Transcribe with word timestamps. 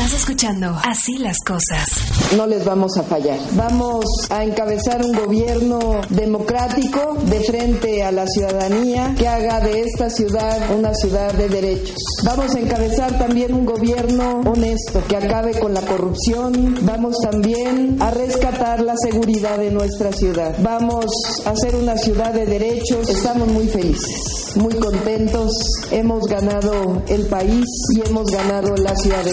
Estás 0.00 0.20
escuchando 0.20 0.74
Así 0.82 1.18
las 1.18 1.36
cosas. 1.46 1.86
No 2.34 2.46
les 2.46 2.64
vamos 2.64 2.96
a 2.96 3.02
fallar. 3.02 3.38
Vamos 3.52 4.06
a 4.30 4.42
encabezar 4.44 5.04
un 5.04 5.12
gobierno 5.12 6.00
democrático 6.08 7.18
de 7.24 7.40
frente 7.40 8.02
a 8.02 8.10
la 8.10 8.26
ciudadanía 8.26 9.14
que 9.18 9.28
haga 9.28 9.60
de 9.60 9.82
esta 9.82 10.08
ciudad 10.08 10.74
una 10.74 10.94
ciudad 10.94 11.34
de 11.34 11.50
derechos. 11.50 11.96
Vamos 12.24 12.54
a 12.54 12.60
encabezar 12.60 13.18
también 13.18 13.52
un 13.52 13.66
gobierno 13.66 14.40
honesto 14.46 15.02
que 15.06 15.16
acabe 15.18 15.58
con 15.58 15.74
la 15.74 15.82
corrupción. 15.82 16.78
Vamos 16.80 17.16
también 17.22 17.98
a 18.00 18.10
rescatar 18.10 18.80
la 18.80 18.94
seguridad 18.96 19.58
de 19.58 19.70
nuestra 19.70 20.12
ciudad. 20.12 20.56
Vamos 20.62 21.04
a 21.44 21.54
ser 21.56 21.76
una 21.76 21.98
ciudad 21.98 22.32
de 22.32 22.46
derechos. 22.46 23.06
Estamos 23.06 23.48
muy 23.48 23.68
felices, 23.68 24.56
muy 24.56 24.72
contentos. 24.76 25.52
Hemos 25.90 26.26
ganado 26.26 27.02
el 27.06 27.26
país 27.26 27.66
y 27.94 28.08
hemos 28.08 28.30
ganado 28.30 28.74
la 28.76 28.96
Ciudad 28.96 29.24
de. 29.24 29.32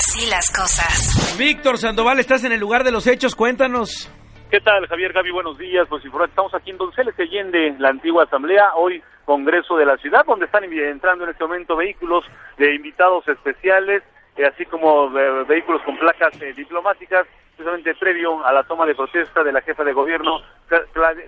Así 0.00 0.30
las 0.30 0.48
cosas. 0.48 1.36
Víctor 1.38 1.76
Sandoval, 1.76 2.18
estás 2.20 2.42
en 2.44 2.52
el 2.52 2.58
lugar 2.58 2.84
de 2.84 2.90
los 2.90 3.06
hechos, 3.06 3.36
cuéntanos. 3.36 4.10
¿Qué 4.50 4.58
tal, 4.60 4.86
Javier 4.86 5.12
Gaby? 5.12 5.30
Buenos 5.30 5.58
días. 5.58 5.86
Pues 5.90 6.02
estamos 6.02 6.54
aquí 6.54 6.70
en 6.70 6.78
Donceles, 6.78 7.14
Allende, 7.18 7.74
la 7.78 7.90
antigua 7.90 8.24
asamblea, 8.24 8.72
hoy 8.76 9.02
Congreso 9.26 9.76
de 9.76 9.84
la 9.84 9.98
Ciudad, 9.98 10.24
donde 10.24 10.46
están 10.46 10.64
entrando 10.64 11.24
en 11.24 11.30
este 11.32 11.44
momento 11.44 11.76
vehículos 11.76 12.24
de 12.56 12.74
invitados 12.74 13.28
especiales, 13.28 14.02
eh, 14.38 14.46
así 14.46 14.64
como 14.64 15.14
eh, 15.18 15.44
vehículos 15.46 15.82
con 15.82 15.98
placas 15.98 16.32
eh, 16.40 16.54
diplomáticas, 16.54 17.26
precisamente 17.56 17.94
previo 17.96 18.42
a 18.42 18.54
la 18.54 18.62
toma 18.62 18.86
de 18.86 18.94
protesta 18.94 19.44
de 19.44 19.52
la 19.52 19.60
jefa 19.60 19.84
de 19.84 19.92
gobierno, 19.92 20.40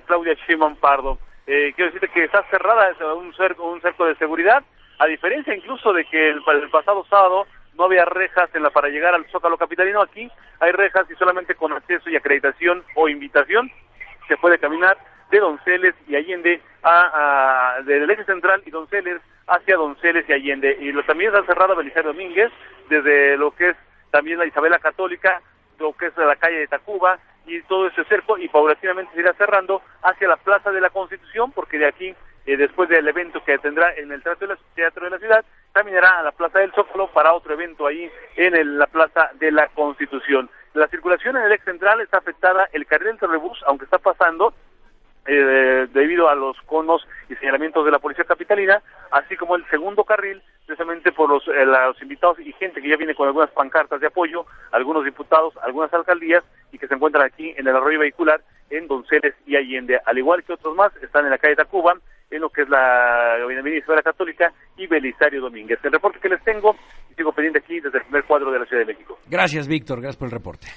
Claudia 0.06 0.32
Sheinbaum 0.46 0.76
Pardo. 0.76 1.18
quiero 1.44 1.92
decirte 1.92 2.08
que 2.08 2.24
está 2.24 2.42
cerrada 2.44 2.90
un 3.14 3.34
cerco, 3.34 3.70
un 3.70 3.82
cerco 3.82 4.06
de 4.06 4.14
seguridad, 4.14 4.62
a 4.98 5.04
diferencia 5.04 5.54
incluso 5.54 5.92
de 5.92 6.06
que 6.06 6.30
el, 6.30 6.42
el 6.54 6.70
pasado 6.70 7.04
sábado 7.10 7.46
no 7.76 7.84
había 7.84 8.04
rejas 8.04 8.54
en 8.54 8.62
la 8.62 8.70
para 8.70 8.88
llegar 8.88 9.14
al 9.14 9.24
Zócalo 9.30 9.56
Capitalino, 9.56 10.02
aquí 10.02 10.30
hay 10.60 10.72
rejas 10.72 11.10
y 11.10 11.14
solamente 11.14 11.54
con 11.54 11.72
acceso 11.72 12.10
y 12.10 12.16
acreditación 12.16 12.84
o 12.94 13.08
invitación 13.08 13.70
se 14.28 14.36
puede 14.36 14.58
caminar 14.58 14.96
de 15.30 15.40
Donceles 15.40 15.94
y 16.06 16.16
Allende 16.16 16.60
a, 16.82 17.76
a 17.76 17.82
del 17.82 18.10
eje 18.10 18.24
central 18.24 18.62
y 18.66 18.70
Donceles 18.70 19.20
hacia 19.46 19.76
Donceles 19.76 20.28
y 20.28 20.32
Allende. 20.32 20.76
Y 20.80 20.92
lo, 20.92 21.02
también 21.04 21.34
está 21.34 21.44
cerrado 21.46 21.74
Belisario 21.76 22.12
Domínguez 22.12 22.52
desde 22.88 23.36
lo 23.36 23.50
que 23.52 23.70
es 23.70 23.76
también 24.10 24.38
la 24.38 24.46
Isabela 24.46 24.78
Católica, 24.78 25.40
lo 25.78 25.92
que 25.94 26.06
es 26.06 26.16
la 26.16 26.36
calle 26.36 26.58
de 26.58 26.68
Tacuba 26.68 27.18
y 27.46 27.60
todo 27.62 27.88
ese 27.88 28.04
cerco 28.04 28.38
y 28.38 28.48
paulatinamente 28.48 29.12
se 29.14 29.20
irá 29.20 29.32
cerrando 29.34 29.82
hacia 30.02 30.28
la 30.28 30.36
Plaza 30.36 30.70
de 30.70 30.80
la 30.80 30.90
Constitución 30.90 31.52
porque 31.52 31.78
de 31.78 31.86
aquí, 31.86 32.14
eh, 32.46 32.56
después 32.56 32.88
del 32.88 33.06
evento 33.08 33.42
que 33.44 33.58
tendrá 33.58 33.94
en 33.96 34.12
el 34.12 34.22
Teatro 34.22 34.48
de 34.48 34.54
la, 34.54 34.60
Teatro 34.74 35.04
de 35.04 35.10
la 35.10 35.18
Ciudad, 35.18 35.44
caminará 35.72 36.18
a 36.18 36.22
la 36.22 36.32
Plaza 36.32 36.60
del 36.60 36.72
Zócalo 36.72 37.08
para 37.08 37.32
otro 37.32 37.54
evento 37.54 37.86
ahí 37.86 38.10
en 38.36 38.78
la 38.78 38.86
Plaza 38.86 39.30
de 39.34 39.50
la 39.50 39.68
Constitución. 39.68 40.50
La 40.74 40.88
circulación 40.88 41.36
en 41.36 41.44
el 41.44 41.52
ex 41.52 41.64
central 41.64 42.00
está 42.00 42.18
afectada, 42.18 42.68
el 42.72 42.86
carril 42.86 43.08
del 43.08 43.18
Torrebús, 43.18 43.62
aunque 43.66 43.84
está 43.84 43.98
pasando, 43.98 44.54
eh, 45.26 45.86
debido 45.92 46.28
a 46.28 46.34
los 46.34 46.56
conos 46.62 47.06
y 47.28 47.34
señalamientos 47.36 47.84
de 47.84 47.90
la 47.90 47.98
policía 47.98 48.24
capitalina, 48.24 48.82
así 49.10 49.36
como 49.36 49.56
el 49.56 49.64
segundo 49.70 50.04
carril, 50.04 50.42
precisamente 50.66 51.12
por 51.12 51.28
los, 51.28 51.46
eh, 51.48 51.64
los 51.64 52.00
invitados 52.02 52.38
y 52.40 52.52
gente 52.54 52.80
que 52.80 52.88
ya 52.88 52.96
viene 52.96 53.14
con 53.14 53.28
algunas 53.28 53.50
pancartas 53.50 54.00
de 54.00 54.08
apoyo, 54.08 54.46
algunos 54.72 55.04
diputados, 55.04 55.54
algunas 55.62 55.92
alcaldías 55.94 56.44
y 56.72 56.78
que 56.78 56.88
se 56.88 56.94
encuentran 56.94 57.24
aquí 57.24 57.54
en 57.56 57.66
el 57.66 57.76
arroyo 57.76 58.00
vehicular 58.00 58.40
en 58.70 58.88
Donceles 58.88 59.34
y 59.46 59.56
Allende, 59.56 60.00
al 60.04 60.18
igual 60.18 60.42
que 60.42 60.54
otros 60.54 60.74
más, 60.74 60.92
están 61.02 61.24
en 61.24 61.30
la 61.30 61.38
calle 61.38 61.56
Tacuba, 61.56 61.92
en 62.30 62.40
lo 62.40 62.48
que 62.48 62.62
es 62.62 62.68
la 62.68 63.34
Avenida 63.34 63.84
la 63.94 64.02
Católica 64.02 64.52
y 64.76 64.86
Belisario 64.86 65.42
Domínguez. 65.42 65.78
El 65.82 65.92
reporte 65.92 66.18
que 66.18 66.30
les 66.30 66.42
tengo, 66.42 66.74
y 67.10 67.14
sigo 67.14 67.32
pendiente 67.32 67.58
aquí 67.58 67.80
desde 67.80 67.98
el 67.98 68.04
primer 68.04 68.24
cuadro 68.24 68.50
de 68.50 68.60
la 68.60 68.64
Ciudad 68.64 68.86
de 68.86 68.92
México. 68.92 69.18
Gracias, 69.28 69.68
Víctor, 69.68 70.00
gracias 70.00 70.16
por 70.16 70.28
el 70.28 70.32
reporte. 70.32 70.68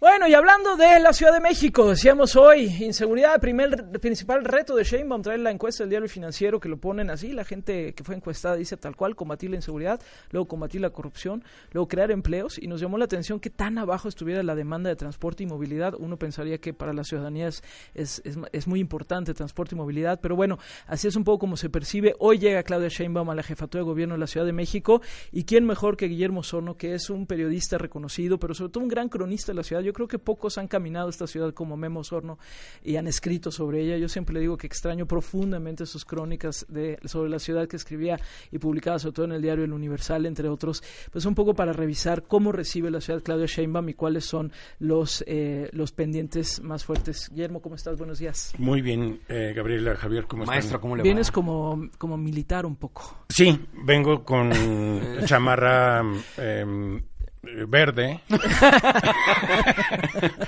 Bueno, 0.00 0.28
y 0.28 0.34
hablando 0.34 0.76
de 0.76 1.00
la 1.00 1.12
Ciudad 1.12 1.32
de 1.32 1.40
México, 1.40 1.88
decíamos 1.88 2.36
hoy, 2.36 2.66
inseguridad, 2.84 3.40
primer 3.40 3.90
principal 4.00 4.44
reto 4.44 4.76
de 4.76 4.84
Sheinbaum, 4.84 5.22
traer 5.22 5.40
la 5.40 5.50
encuesta 5.50 5.82
del 5.82 5.90
diario 5.90 6.08
financiero 6.08 6.60
que 6.60 6.68
lo 6.68 6.76
ponen 6.76 7.10
así, 7.10 7.32
la 7.32 7.44
gente 7.44 7.94
que 7.94 8.04
fue 8.04 8.14
encuestada 8.14 8.54
dice 8.54 8.76
tal 8.76 8.94
cual, 8.94 9.16
combatir 9.16 9.50
la 9.50 9.56
inseguridad, 9.56 10.00
luego 10.30 10.46
combatir 10.46 10.82
la 10.82 10.90
corrupción, 10.90 11.42
luego 11.72 11.88
crear 11.88 12.12
empleos, 12.12 12.60
y 12.62 12.68
nos 12.68 12.80
llamó 12.80 12.96
la 12.96 13.06
atención 13.06 13.40
que 13.40 13.50
tan 13.50 13.76
abajo 13.76 14.08
estuviera 14.08 14.40
la 14.44 14.54
demanda 14.54 14.88
de 14.88 14.94
transporte 14.94 15.42
y 15.42 15.46
movilidad, 15.46 15.94
uno 15.98 16.16
pensaría 16.16 16.58
que 16.58 16.72
para 16.72 16.92
la 16.92 17.02
ciudadanía 17.02 17.48
es, 17.48 17.64
es, 17.94 18.22
es, 18.52 18.68
muy 18.68 18.78
importante 18.78 19.34
transporte 19.34 19.74
y 19.74 19.78
movilidad, 19.78 20.20
pero 20.20 20.36
bueno, 20.36 20.60
así 20.86 21.08
es 21.08 21.16
un 21.16 21.24
poco 21.24 21.40
como 21.40 21.56
se 21.56 21.70
percibe, 21.70 22.14
hoy 22.20 22.38
llega 22.38 22.62
Claudia 22.62 22.88
Sheinbaum 22.88 23.30
a 23.30 23.34
la 23.34 23.42
jefatura 23.42 23.82
de 23.82 23.90
gobierno 23.90 24.14
de 24.14 24.20
la 24.20 24.28
Ciudad 24.28 24.46
de 24.46 24.52
México, 24.52 25.02
y 25.32 25.42
quién 25.42 25.66
mejor 25.66 25.96
que 25.96 26.06
Guillermo 26.06 26.44
Sorno, 26.44 26.76
que 26.76 26.94
es 26.94 27.10
un 27.10 27.26
periodista 27.26 27.78
reconocido, 27.78 28.38
pero 28.38 28.54
sobre 28.54 28.70
todo 28.70 28.84
un 28.84 28.88
gran 28.88 29.08
cronista 29.08 29.50
de 29.50 29.56
la 29.56 29.64
ciudad, 29.64 29.87
yo 29.88 29.94
creo 29.94 30.06
que 30.06 30.18
pocos 30.18 30.58
han 30.58 30.68
caminado 30.68 31.08
esta 31.08 31.26
ciudad 31.26 31.54
como 31.54 31.74
Memo 31.78 32.04
Sorno 32.04 32.38
y 32.84 32.96
han 32.96 33.06
escrito 33.06 33.50
sobre 33.50 33.80
ella. 33.80 33.96
Yo 33.96 34.10
siempre 34.10 34.34
le 34.34 34.40
digo 34.40 34.58
que 34.58 34.66
extraño 34.66 35.06
profundamente 35.06 35.86
sus 35.86 36.04
crónicas 36.04 36.66
de, 36.68 36.98
sobre 37.06 37.30
la 37.30 37.38
ciudad 37.38 37.66
que 37.66 37.76
escribía 37.76 38.20
y 38.52 38.58
publicaba 38.58 38.98
sobre 38.98 39.14
todo 39.14 39.24
en 39.24 39.32
el 39.32 39.40
diario 39.40 39.64
El 39.64 39.72
Universal, 39.72 40.26
entre 40.26 40.50
otros, 40.50 40.82
pues 41.10 41.24
un 41.24 41.34
poco 41.34 41.54
para 41.54 41.72
revisar 41.72 42.24
cómo 42.24 42.52
recibe 42.52 42.90
la 42.90 43.00
ciudad 43.00 43.22
Claudia 43.22 43.46
Sheinbaum 43.46 43.88
y 43.88 43.94
cuáles 43.94 44.26
son 44.26 44.52
los, 44.78 45.24
eh, 45.26 45.70
los 45.72 45.92
pendientes 45.92 46.62
más 46.62 46.84
fuertes. 46.84 47.30
Guillermo, 47.30 47.62
¿cómo 47.62 47.74
estás? 47.74 47.96
Buenos 47.96 48.18
días. 48.18 48.52
Muy 48.58 48.82
bien, 48.82 49.22
eh, 49.30 49.54
Gabriela, 49.56 49.96
Javier, 49.96 50.26
¿cómo 50.26 50.42
estás? 50.42 50.54
Maestro, 50.54 50.82
¿cómo 50.82 50.96
le 50.96 51.02
Vienes 51.02 51.30
como, 51.30 51.88
como 51.96 52.18
militar 52.18 52.66
un 52.66 52.76
poco. 52.76 53.24
Sí, 53.30 53.58
vengo 53.86 54.22
con 54.22 54.50
chamarra... 55.24 56.02
Eh, 56.36 57.00
verde. 57.42 58.20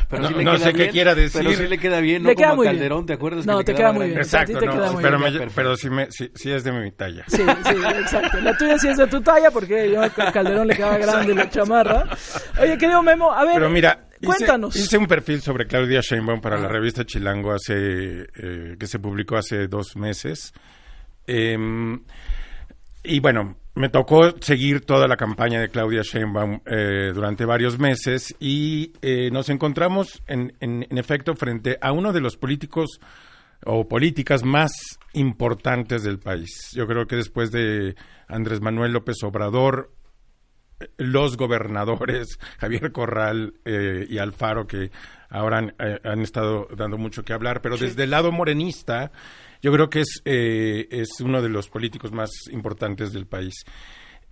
pero 0.09 0.31
no, 0.31 0.59
sé 0.59 0.73
qué 0.73 0.89
quiera 0.89 1.15
decir. 1.15 1.43
Pero 1.43 1.55
sí 1.57 1.67
le 1.69 1.79
queda 1.79 2.01
bien, 2.01 2.23
¿no? 2.23 2.35
como 2.35 2.63
Calderón, 2.63 3.07
¿te 3.07 3.15
acuerdas? 3.15 3.47
No, 3.47 3.63
te 3.65 3.75
queda 3.75 3.93
muy 3.93 4.07
bien. 4.07 4.19
Exacto, 4.19 4.59
pero, 4.59 5.21
pero 5.55 5.77
sí, 5.77 5.91
me, 5.91 6.09
sí, 6.11 6.31
es 6.51 6.65
de 6.65 6.73
mi 6.73 6.91
talla. 6.93 7.25
Sí, 7.29 7.39
sí, 7.39 7.75
exacto. 7.99 8.41
La 8.41 8.57
tuya 8.57 8.79
sí 8.79 8.89
es 8.89 8.97
de 8.97 9.07
tu 9.07 9.21
talla 9.21 9.51
porque 9.51 9.91
yo 9.91 10.03
a 10.03 10.11
Calderón 10.11 10.67
le 10.67 10.77
quedaba 10.77 10.99
grande 10.99 11.35
la 11.35 11.49
chamarra. 11.49 12.07
Oye, 12.61 12.77
querido 12.79 13.03
Memo, 13.03 13.33
a 13.33 13.45
ver... 13.45 13.55
Pero 13.55 13.71
mira, 13.71 14.07
Cuéntanos. 14.25 14.77
Hice, 14.77 14.99
un 14.99 15.07
perfil 15.07 15.41
sobre 15.41 15.67
Claudia 15.67 16.01
Sheinbaum 16.03 16.41
para 16.41 16.59
la 16.59 16.69
revista 16.69 17.05
Chilango 17.07 17.53
hace 17.53 17.75
eh, 17.75 18.77
que 18.79 18.87
se 18.87 18.99
publicó 18.99 19.37
hace 19.37 19.67
dos 19.67 19.97
meses. 19.97 20.53
Em, 21.27 22.03
y 23.03 23.21
bueno, 23.21 23.57
me 23.75 23.89
tocó 23.89 24.31
seguir 24.41 24.85
toda 24.85 25.09
la 25.09 25.17
campaña 25.17 25.61
de 25.61 25.69
Claudia 25.69 26.03
Sheinbaum 26.03 26.61
eh, 26.67 27.13
durante 27.15 27.45
varios 27.45 27.79
meses 27.79 28.35
y 28.41 28.93
eh, 29.01 29.31
nos 29.31 29.49
encontramos 29.49 30.23
en, 30.27 30.53
en, 30.61 30.99
efecto 30.99 31.35
frente 31.35 31.79
a 31.81 31.93
uno 31.93 32.13
de 32.13 32.21
los 32.21 32.37
políticos 32.37 33.01
o 33.65 33.89
políticas 33.89 34.45
más 34.45 34.73
importantes 35.13 36.03
del 36.03 36.19
país. 36.19 36.71
Yo 36.75 36.87
creo 36.87 37.07
que 37.07 37.17
después 37.17 37.51
de 37.53 37.95
Andrés 38.29 38.61
Manuel 38.61 38.93
López 38.93 39.17
Obrador, 39.23 39.93
los 40.97 41.37
gobernadores, 41.37 42.39
Javier 42.59 42.93
Corral 42.93 43.55
eh, 43.65 44.07
y 44.09 44.19
Alfaro, 44.19 44.67
que 44.67 44.91
ahora 45.29 45.59
han, 45.59 45.75
han, 45.79 46.21
estado 46.21 46.67
dando 46.77 46.99
mucho 46.99 47.23
que 47.23 47.33
hablar, 47.33 47.63
pero 47.63 47.77
desde 47.77 48.05
el 48.05 48.11
lado 48.11 48.33
morenista, 48.33 49.13
yo 49.63 49.73
creo 49.73 49.91
que 49.91 50.01
es, 50.01 50.23
eh, 50.25 50.89
es 50.91 51.09
uno 51.21 51.43
de 51.43 51.49
los 51.49 51.69
políticos 51.69 52.13
más 52.13 52.31
importantes 52.51 53.13
del 53.13 53.27
país. 53.27 53.55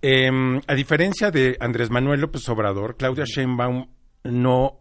Em, 0.01 0.61
a 0.67 0.73
diferencia 0.73 1.29
de 1.29 1.57
Andrés 1.59 1.89
Manuel 1.89 2.21
López 2.21 2.47
Obrador, 2.49 2.95
Claudia 2.97 3.25
Sheinbaum 3.25 3.87
no, 4.23 4.79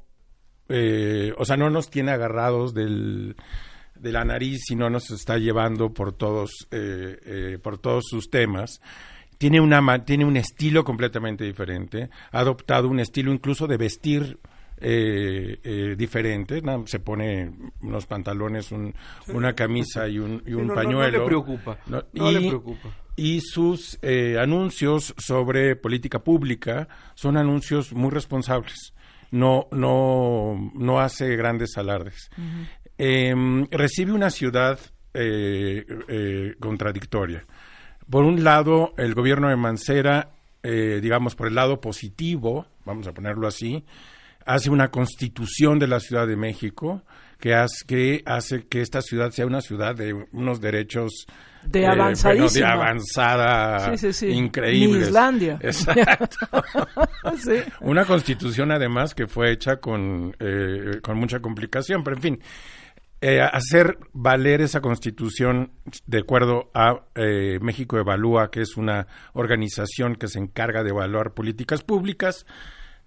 eh, 0.68 1.32
o 1.36 1.44
sea, 1.44 1.56
no 1.56 1.70
nos 1.70 1.90
tiene 1.90 2.12
agarrados 2.12 2.72
del, 2.72 3.36
de 3.94 4.12
la 4.12 4.24
nariz 4.24 4.70
y 4.70 4.76
no 4.76 4.88
nos 4.90 5.10
está 5.10 5.38
llevando 5.38 5.92
por 5.92 6.12
todos, 6.12 6.68
eh, 6.70 7.58
por 7.62 7.78
todos 7.78 8.04
sus 8.08 8.30
temas. 8.30 8.80
Tiene 9.38 9.60
una 9.60 10.04
tiene 10.04 10.24
un 10.24 10.36
estilo 10.36 10.82
completamente 10.84 11.44
diferente. 11.44 12.10
Ha 12.32 12.40
adoptado 12.40 12.88
un 12.88 13.00
estilo 13.00 13.32
incluso 13.32 13.66
de 13.66 13.76
vestir 13.76 14.38
eh, 14.80 15.58
eh, 15.62 15.94
diferente, 15.96 16.62
se 16.86 17.00
pone 17.00 17.50
unos 17.82 18.06
pantalones, 18.06 18.70
una 19.28 19.52
camisa 19.54 20.08
y 20.08 20.18
un, 20.18 20.42
y 20.46 20.52
un 20.52 20.68
pañuelo. 20.68 21.18
No, 21.18 21.24
le 21.24 21.26
preocupa. 21.26 21.78
y, 22.12 22.32
le 22.32 22.48
preocupa. 22.48 22.88
Y 23.16 23.40
sus 23.40 23.98
eh, 24.02 24.36
anuncios 24.38 25.14
sobre 25.18 25.74
política 25.74 26.20
pública 26.20 26.88
son 27.14 27.36
anuncios 27.36 27.92
muy 27.92 28.10
responsables. 28.10 28.94
No, 29.30 29.66
no, 29.72 30.70
no 30.74 31.00
hace 31.00 31.34
grandes 31.36 31.76
alardes. 31.76 32.30
Em, 32.96 33.66
recibe 33.70 34.12
una 34.12 34.30
ciudad 34.30 34.78
eh, 35.12 36.54
contradictoria. 36.60 37.44
Por 38.08 38.24
un 38.24 38.44
lado, 38.44 38.94
el 38.96 39.14
gobierno 39.14 39.48
de 39.48 39.56
Mancera, 39.56 40.30
digamos, 40.62 41.34
por 41.34 41.48
el 41.48 41.54
lado 41.54 41.80
positivo, 41.80 42.66
vamos 42.84 43.06
a 43.06 43.12
ponerlo 43.12 43.46
así, 43.46 43.84
hace 44.48 44.70
una 44.70 44.88
constitución 44.88 45.78
de 45.78 45.86
la 45.86 46.00
Ciudad 46.00 46.26
de 46.26 46.36
México 46.36 47.02
que 47.38 47.54
hace, 47.54 47.84
que 47.86 48.22
hace 48.26 48.66
que 48.66 48.80
esta 48.80 49.00
ciudad 49.00 49.30
sea 49.30 49.46
una 49.46 49.60
ciudad 49.60 49.94
de 49.94 50.14
unos 50.32 50.60
derechos 50.60 51.26
de 51.64 51.80
eh, 51.80 51.82
de 51.82 52.64
avanzada 52.64 53.96
sí. 53.96 54.26
Islandia. 54.26 55.58
Exacto. 55.62 56.46
Una 57.80 58.04
constitución 58.04 58.72
además 58.72 59.14
que 59.14 59.26
fue 59.26 59.52
hecha 59.52 59.76
con, 59.76 60.34
eh, 60.38 61.00
con 61.02 61.18
mucha 61.18 61.40
complicación, 61.40 62.02
pero 62.02 62.16
en 62.16 62.22
fin, 62.22 62.40
eh, 63.20 63.40
hacer 63.40 63.98
valer 64.12 64.60
esa 64.60 64.80
constitución 64.80 65.72
de 66.06 66.18
acuerdo 66.20 66.70
a 66.72 67.00
eh, 67.16 67.58
México 67.60 67.98
Evalúa, 67.98 68.48
que 68.48 68.60
es 68.60 68.76
una 68.76 69.08
organización 69.32 70.14
que 70.14 70.28
se 70.28 70.38
encarga 70.38 70.84
de 70.84 70.90
evaluar 70.90 71.34
políticas 71.34 71.82
públicas, 71.82 72.46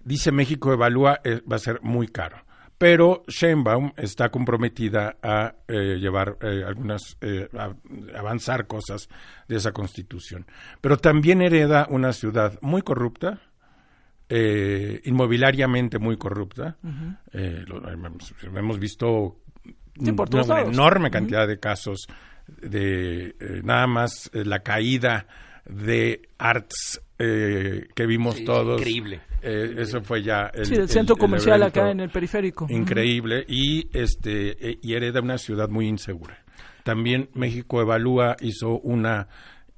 dice 0.04 0.32
México 0.32 0.72
Evalúa 0.72 1.20
eh, 1.24 1.40
va 1.50 1.56
a 1.56 1.60
ser 1.60 1.80
muy 1.82 2.08
caro. 2.08 2.44
Pero 2.78 3.22
Sheinbaum 3.28 3.92
está 3.96 4.30
comprometida 4.30 5.16
a 5.22 5.54
llevar 5.68 6.36
algunas, 6.66 7.16
a 7.56 7.74
avanzar 8.18 8.66
cosas 8.66 9.08
de 9.46 9.54
esa 9.54 9.70
constitución. 9.70 10.46
Pero 10.80 10.96
también 10.96 11.42
hereda 11.42 11.86
una 11.90 12.12
ciudad 12.12 12.58
muy 12.60 12.82
corrupta, 12.82 13.38
inmobiliariamente 14.28 16.00
muy 16.00 16.16
corrupta. 16.16 16.76
hemos 17.32 18.78
visto 18.80 19.36
una, 19.98 20.60
enorme 20.62 21.10
cantidad 21.10 21.46
de 21.46 21.58
casos 21.58 22.06
de 22.46 23.36
eh, 23.38 23.60
nada 23.62 23.86
más 23.86 24.30
eh, 24.32 24.44
la 24.44 24.60
caída 24.60 25.26
de 25.64 26.28
arts 26.38 27.00
eh, 27.18 27.88
que 27.94 28.06
vimos 28.06 28.42
todos. 28.44 28.80
Increíble. 28.80 29.20
eso 29.42 30.02
fue 30.02 30.22
ya 30.22 30.50
el, 30.54 30.66
sí, 30.66 30.74
el 30.74 30.88
centro 30.88 31.16
comercial 31.16 31.62
acá 31.62 31.90
en 31.90 32.00
el 32.00 32.10
periférico. 32.10 32.66
Increíble 32.68 33.44
y 33.48 33.88
este 33.92 34.78
y 34.80 34.94
hereda 34.94 35.20
una 35.20 35.38
ciudad 35.38 35.68
muy 35.68 35.86
insegura. 35.88 36.38
También 36.84 37.28
México 37.34 37.80
Evalúa 37.80 38.36
hizo 38.40 38.78
una 38.80 39.28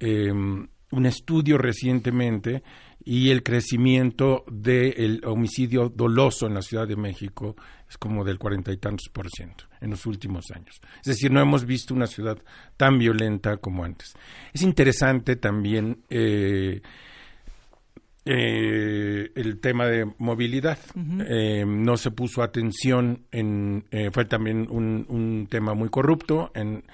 em, 0.01 0.67
un 0.91 1.07
estudio 1.07 1.59
recientemente 1.59 2.63
y 3.05 3.31
el 3.31 3.43
crecimiento 3.43 4.45
del 4.51 5.21
homicidio 5.27 5.91
doloso 5.91 6.47
en 6.47 6.55
la 6.55 6.63
Ciudad 6.63 6.89
de 6.89 6.97
México 6.97 7.55
es 7.89 7.99
como 7.99 8.25
del 8.25 8.39
cuarenta 8.39 8.73
y 8.73 8.79
tantos 8.79 9.09
por 9.13 9.29
ciento 9.29 9.65
en 9.81 9.91
los 9.91 10.07
últimos 10.07 10.47
años. 10.55 10.81
Es 11.01 11.09
decir, 11.09 11.31
no 11.31 11.41
hemos 11.41 11.67
visto 11.67 11.95
una 11.95 12.07
ciudad 12.07 12.39
tan 12.77 12.99
violenta 12.99 13.59
como 13.59 13.85
antes. 13.85 14.15
Es 14.53 14.63
interesante 14.63 15.37
también 15.37 16.03
eh, 16.09 16.81
eh, 18.25 19.31
el 19.35 19.61
tema 19.61 19.87
de 19.87 20.11
movilidad. 20.17 20.79
Eh, 21.29 21.65
no 21.67 21.99
se 21.99 22.11
puso 22.11 22.43
atención 22.43 23.27
en, 23.31 23.85
fue 24.13 24.25
también 24.25 24.67
un, 24.71 25.05
un 25.09 25.47
tema 25.51 25.75
muy 25.75 25.91
corrupto 25.91 26.51
en 26.55 26.85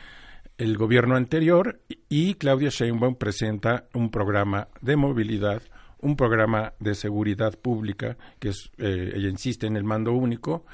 el 0.59 0.77
gobierno 0.77 1.15
anterior 1.15 1.81
y 2.09 2.35
Claudia 2.35 2.69
Sheinbaum 2.69 3.15
presenta 3.15 3.87
un 3.95 4.11
programa 4.11 4.69
de 4.83 4.97
movilidad 4.97 5.63
un 6.03 6.17
programa 6.17 6.75
de 6.79 6.95
seguridad 6.95 7.59
pública, 7.59 8.17
que 8.39 8.51
es, 8.51 8.71
eh, 8.79 9.13
ella 9.15 9.29
insiste 9.29 9.67
en 9.67 9.77
el 9.77 9.85
mando 9.85 10.13
único, 10.13 10.65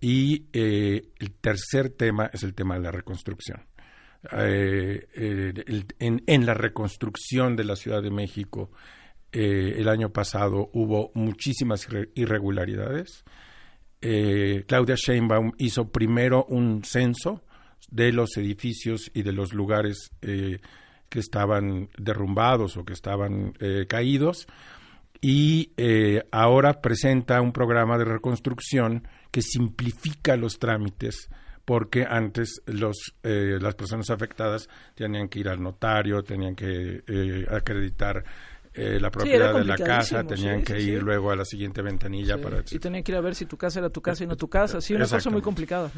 y 0.00 0.46
eh, 0.52 1.08
el 1.18 1.32
tercer 1.32 1.90
tema 1.90 2.30
es 2.32 2.42
el 2.42 2.54
tema 2.54 2.74
de 2.76 2.80
la 2.82 2.90
reconstrucción. 2.90 3.62
Eh, 4.32 5.06
en, 5.98 6.22
en, 6.26 6.46
la 6.46 6.54
reconstrucción 6.54 7.56
de 7.56 7.64
la 7.64 7.76
Ciudad 7.76 8.02
de 8.02 8.10
México, 8.10 8.70
el 9.30 9.88
año 9.88 10.10
pasado 10.10 10.70
hubo 10.72 11.12
muchísimas 11.14 11.86
irregularidades. 12.14 13.24
Claudia 14.00 14.94
Sheinbaum 14.96 15.52
hizo 15.58 15.90
primero 15.90 16.46
un 16.48 16.82
censo 16.82 17.42
de 17.90 18.12
los 18.12 18.36
edificios 18.38 19.10
y 19.12 19.22
de 19.22 19.32
los 19.32 19.52
lugares 19.52 20.10
que 21.08 21.20
estaban 21.20 21.88
derrumbados 21.96 22.76
o 22.76 22.84
que 22.84 22.92
estaban 22.92 23.54
eh, 23.60 23.86
caídos. 23.88 24.46
Y 25.20 25.72
eh, 25.76 26.22
ahora 26.30 26.80
presenta 26.80 27.40
un 27.40 27.52
programa 27.52 27.98
de 27.98 28.04
reconstrucción 28.04 29.08
que 29.30 29.42
simplifica 29.42 30.36
los 30.36 30.58
trámites 30.58 31.28
porque 31.64 32.06
antes 32.08 32.62
los, 32.66 33.14
eh, 33.22 33.58
las 33.60 33.74
personas 33.74 34.08
afectadas 34.10 34.68
tenían 34.94 35.28
que 35.28 35.40
ir 35.40 35.48
al 35.48 35.62
notario, 35.62 36.22
tenían 36.22 36.54
que 36.54 37.02
acreditar 37.50 38.24
la 38.74 39.10
propiedad 39.10 39.52
de 39.54 39.64
la 39.64 39.76
casa, 39.76 40.22
tenían 40.22 40.62
que 40.62 40.80
ir 40.80 41.02
luego 41.02 41.32
a 41.32 41.36
la 41.36 41.44
siguiente 41.44 41.82
ventanilla 41.82 42.40
para... 42.40 42.62
Y 42.70 42.78
tenían 42.78 43.02
que 43.02 43.10
ir 43.10 43.18
a 43.18 43.20
ver 43.20 43.34
si 43.34 43.44
tu 43.44 43.56
casa 43.56 43.80
era 43.80 43.90
tu 43.90 44.00
casa 44.00 44.22
y 44.22 44.28
no 44.28 44.36
tu 44.36 44.48
casa, 44.48 44.80
sí, 44.80 44.94
una 44.94 45.08
cosa 45.08 45.30
muy 45.30 45.42
complicada. 45.42 45.90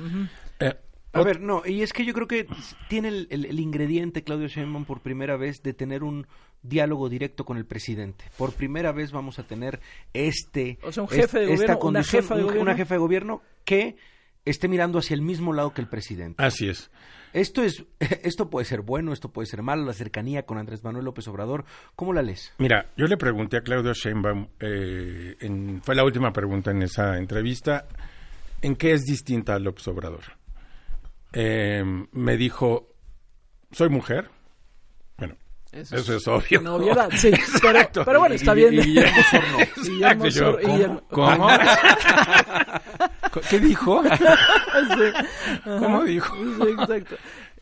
A 1.13 1.23
ver, 1.23 1.41
no, 1.41 1.63
y 1.67 1.83
es 1.83 1.93
que 1.93 2.05
yo 2.05 2.13
creo 2.13 2.29
que 2.29 2.47
tiene 2.89 3.09
el, 3.09 3.61
ingrediente 3.61 4.23
Claudio 4.23 4.47
Sheinbaum 4.47 4.85
por 4.85 5.01
primera 5.01 5.37
vez 5.37 5.63
de 5.63 5.75
tener 5.75 6.05
un 6.05 6.27
diálogo 6.63 7.09
directo 7.09 7.45
con 7.45 7.57
el 7.57 7.67
presidente. 7.67 8.25
Por 8.37 8.53
primera 8.53 8.93
vez 8.93 9.11
vamos 9.11 9.39
a 9.39 9.45
tener 9.45 9.81
este 10.13 10.79
o 10.83 10.93
sea, 10.93 11.03
un 11.03 11.09
jefe 11.09 11.41
de 11.41 11.55
esta 11.55 11.75
gobierno, 11.75 11.89
una 11.89 12.05
jefa 12.05 12.37
de 12.37 12.43
gobierno. 12.43 12.63
una 12.63 12.77
jefa 12.77 12.95
de 12.95 12.99
gobierno 13.01 13.43
que 13.65 13.97
esté 14.45 14.69
mirando 14.69 14.99
hacia 14.99 15.15
el 15.15 15.23
mismo 15.23 15.53
lado 15.53 15.75
que 15.75 15.81
el 15.81 15.89
presidente. 15.89 16.43
Así 16.43 16.69
es. 16.69 16.91
Esto 17.33 17.63
es 17.63 17.85
esto 18.23 18.49
puede 18.49 18.65
ser 18.65 18.83
bueno, 18.83 19.13
esto 19.13 19.33
puede 19.33 19.47
ser 19.47 19.63
malo, 19.63 19.85
la 19.85 19.95
cercanía 19.95 20.45
con 20.45 20.59
Andrés 20.59 20.85
Manuel 20.85 21.05
López 21.05 21.27
Obrador, 21.29 21.65
¿cómo 21.97 22.13
la 22.13 22.23
lees? 22.23 22.53
Mira, 22.59 22.91
yo 22.97 23.07
le 23.07 23.17
pregunté 23.17 23.57
a 23.57 23.63
Claudio 23.63 23.93
Sheinbaum 23.93 24.49
eh, 24.61 25.37
en, 25.41 25.83
fue 25.83 25.95
la 25.95 26.05
última 26.05 26.33
pregunta 26.33 26.71
en 26.71 26.83
esa 26.83 27.17
entrevista, 27.17 27.87
¿en 28.63 28.77
qué 28.77 28.93
es 28.93 29.03
distinta 29.03 29.55
a 29.55 29.59
López 29.59 29.87
Obrador? 29.89 30.40
Eh, 31.33 31.85
me 32.13 32.37
dijo, 32.37 32.89
soy 33.71 33.89
mujer. 33.89 34.31
Bueno, 35.17 35.37
eso, 35.73 36.17
es 36.17 36.29
obvio. 36.29 36.61
No, 36.61 36.79
sí, 37.17 37.31
pero, 37.63 38.05
pero, 38.05 38.21
bueno, 38.21 38.35
está 38.35 38.55
bien. 38.55 38.71
Guillermo 38.71 39.23
Sorno. 39.31 39.59
Guillermo 39.85 40.31
Sorno. 40.31 41.03
¿Cómo? 41.11 41.49
¿Qué 43.49 43.61
dijo? 43.61 44.03
¿Cómo 45.65 46.05
dijo? 46.05 46.37
Sí, 46.37 46.71
exacto. 46.71 47.17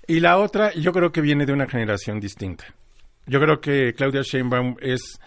Y 0.06 0.20
la 0.20 0.38
otra, 0.38 0.72
yo 0.72 0.92
creo 0.92 1.12
que 1.12 1.20
viene 1.20 1.44
de 1.44 1.52
una 1.52 1.66
generación 1.66 2.18
distinta. 2.18 2.64
Yo 3.26 3.40
creo 3.40 3.60
que 3.60 3.92
Claudia 3.94 4.22
Sheinbaum 4.22 4.76
es 4.80 5.20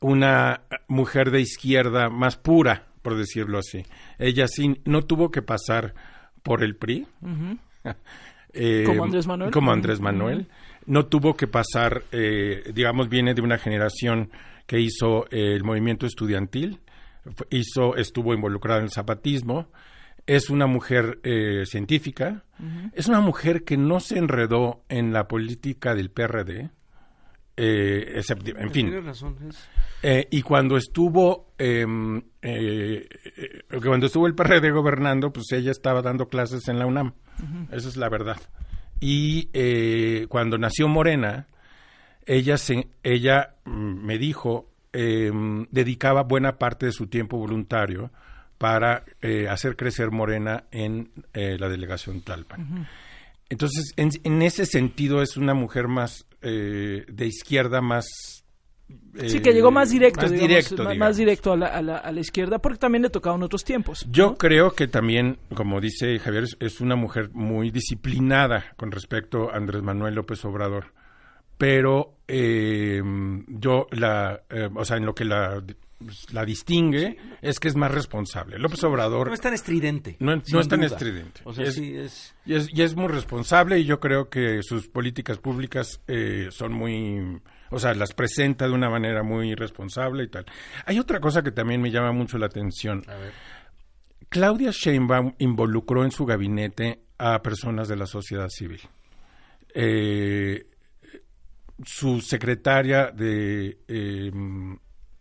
una 0.00 0.62
mujer 0.88 1.30
de 1.30 1.40
izquierda 1.40 2.10
más 2.10 2.36
pura, 2.36 2.88
por 3.00 3.16
decirlo 3.16 3.58
así. 3.58 3.86
Ella 4.18 4.48
sí 4.48 4.80
no 4.84 5.02
tuvo 5.02 5.30
que 5.30 5.40
pasar 5.40 5.94
por 6.42 6.64
el 6.64 6.74
PRI. 6.74 7.06
Eh, 8.56 8.84
como 8.86 9.02
Andrés 9.02 9.26
Manuel. 9.26 9.50
Como 9.50 9.72
Andrés 9.72 10.00
Manuel. 10.00 10.46
No 10.86 11.06
tuvo 11.06 11.34
que 11.36 11.48
pasar, 11.48 12.04
eh, 12.12 12.70
digamos, 12.72 13.08
viene 13.08 13.34
de 13.34 13.42
una 13.42 13.58
generación 13.58 14.30
que 14.68 14.78
hizo 14.78 15.24
eh, 15.32 15.56
el 15.56 15.64
movimiento 15.64 16.06
estudiantil, 16.06 16.78
hizo, 17.50 17.96
estuvo 17.96 18.32
involucrada 18.32 18.78
en 18.78 18.84
el 18.84 18.92
zapatismo, 18.92 19.66
es 20.24 20.50
una 20.50 20.68
mujer 20.68 21.18
científica, 21.66 22.44
es 22.92 23.08
una 23.08 23.18
mujer 23.18 23.64
que 23.64 23.76
no 23.76 23.98
se 23.98 24.18
enredó 24.18 24.84
en 24.88 25.12
la 25.12 25.26
política 25.26 25.96
del 25.96 26.10
PRD, 26.10 26.70
eh, 27.56 28.20
en 28.56 28.70
fin. 28.70 28.92
Eh, 30.02 30.26
y 30.30 30.42
cuando 30.42 30.76
estuvo, 30.76 31.54
em, 31.56 32.20
eh, 32.42 33.08
cuando 33.82 34.06
estuvo 34.06 34.26
el 34.26 34.34
PRD 34.34 34.70
gobernando, 34.70 35.32
pues 35.32 35.52
ella 35.52 35.70
estaba 35.70 36.02
dando 36.02 36.28
clases 36.28 36.68
en 36.68 36.78
la 36.78 36.86
UNAM. 36.86 37.14
Esa 37.70 37.88
es 37.88 37.96
la 37.96 38.08
verdad. 38.08 38.38
Y 39.00 39.48
cuando 40.28 40.58
nació 40.58 40.88
Morena, 40.88 41.48
ella, 42.26 42.56
se, 42.56 42.88
ella 43.02 43.54
mm, 43.64 44.04
me 44.04 44.18
dijo, 44.18 44.70
em, 44.92 45.66
dedicaba 45.70 46.22
buena 46.22 46.58
parte 46.58 46.86
de 46.86 46.92
su 46.92 47.06
tiempo 47.06 47.38
voluntario 47.38 48.10
para 48.58 49.04
hacer 49.50 49.76
crecer 49.76 50.10
Morena 50.10 50.64
en 50.70 51.10
la 51.32 51.68
delegación 51.68 52.22
Talpan. 52.22 52.86
Entonces, 53.54 53.94
en, 53.96 54.42
ese 54.42 54.66
sentido 54.66 55.22
es 55.22 55.36
una 55.36 55.54
mujer 55.54 55.86
más 55.86 56.26
eh, 56.42 57.04
de 57.08 57.26
izquierda, 57.26 57.80
más... 57.80 58.04
sí, 59.26 59.40
que 59.40 59.52
llegó 59.52 59.70
más 59.70 59.90
directo, 59.90 60.22
más, 60.22 60.32
directo, 60.32 60.94
más, 60.96 61.16
directo 61.16 61.52
a 61.52 61.56
la, 61.56 61.66
a, 61.68 61.80
la, 61.82 61.96
a 61.98 62.10
la, 62.10 62.20
izquierda, 62.20 62.58
porque 62.58 62.78
también 62.78 63.02
le 63.02 63.10
tocaba 63.10 63.36
en 63.36 63.44
otros 63.44 63.62
tiempos. 63.62 64.04
Yo 64.10 64.34
creo 64.36 64.72
que 64.72 64.88
también, 64.88 65.38
como 65.54 65.80
dice 65.80 66.18
Javier, 66.18 66.46
es 66.58 66.80
una 66.80 66.96
mujer 66.96 67.30
muy 67.32 67.70
disciplinada 67.70 68.74
con 68.76 68.90
respecto 68.90 69.52
a 69.52 69.56
Andrés 69.56 69.82
Manuel 69.82 70.16
López 70.16 70.44
Obrador. 70.44 70.92
Pero 71.56 72.16
eh, 72.26 73.00
yo, 73.46 73.86
la, 73.92 74.42
eh, 74.50 74.68
o 74.74 74.84
sea, 74.84 74.96
en 74.96 75.06
lo 75.06 75.14
que 75.14 75.24
la 75.24 75.62
la 76.32 76.44
distingue 76.44 77.16
es 77.42 77.60
que 77.60 77.68
es 77.68 77.76
más 77.76 77.90
responsable. 77.90 78.58
López 78.58 78.82
Obrador... 78.84 79.28
No 79.28 79.34
es 79.34 79.40
tan 79.40 79.54
estridente. 79.54 80.16
No, 80.20 80.34
es 80.34 80.68
tan 80.68 80.82
estridente. 80.82 81.40
O 81.44 81.52
sea, 81.52 81.70
sí 81.70 81.94
es... 81.96 82.34
Y, 82.44 82.54
es... 82.54 82.68
Y, 82.72 82.82
es... 82.82 82.96
muy 82.96 83.08
responsable 83.08 83.78
y 83.78 83.84
yo 83.84 84.00
creo 84.00 84.28
que 84.28 84.62
sus 84.62 84.88
políticas 84.88 85.38
públicas 85.38 86.00
eh, 86.06 86.48
son 86.50 86.72
muy... 86.72 87.40
O 87.70 87.78
sea, 87.78 87.94
las 87.94 88.12
presenta 88.12 88.66
de 88.66 88.72
una 88.72 88.88
manera 88.88 89.22
muy 89.22 89.54
responsable 89.54 90.24
y 90.24 90.28
tal. 90.28 90.46
Hay 90.86 90.98
otra 90.98 91.18
cosa 91.20 91.42
que 91.42 91.50
también 91.50 91.80
me 91.80 91.90
llama 91.90 92.12
mucho 92.12 92.38
la 92.38 92.46
atención. 92.46 93.04
Claudia 94.28 94.70
Sheinbaum 94.70 95.34
involucró 95.38 96.04
en 96.04 96.10
su 96.10 96.24
gabinete 96.24 97.04
a 97.18 97.42
personas 97.42 97.88
de 97.88 97.96
la 97.96 98.06
sociedad 98.06 98.48
civil. 98.48 98.80
Eh, 99.74 100.66
su 101.84 102.20
secretaria 102.20 103.10
de 103.10 103.78
eh, 103.88 104.30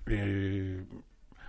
eh, 0.07 0.83